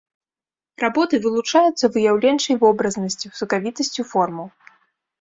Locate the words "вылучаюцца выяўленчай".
1.25-2.55